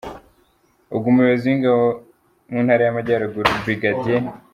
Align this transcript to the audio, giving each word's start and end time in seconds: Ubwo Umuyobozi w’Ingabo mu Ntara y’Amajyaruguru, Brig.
Ubwo 0.93 1.07
Umuyobozi 1.11 1.45
w’Ingabo 1.47 1.83
mu 2.51 2.59
Ntara 2.65 2.81
y’Amajyaruguru, 2.83 3.49
Brig. 3.63 3.83